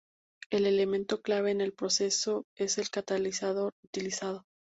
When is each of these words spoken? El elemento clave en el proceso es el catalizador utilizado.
El 0.49 0.65
elemento 0.65 1.21
clave 1.21 1.51
en 1.51 1.61
el 1.61 1.73
proceso 1.73 2.45
es 2.57 2.79
el 2.79 2.89
catalizador 2.89 3.73
utilizado. 3.83 4.45